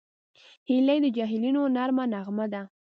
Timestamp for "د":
1.03-1.07